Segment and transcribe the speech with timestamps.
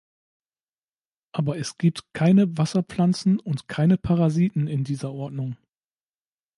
[1.31, 5.57] Aber es gibt keine Wasserpflanzen und keine Parasiten in dieser Ordnung.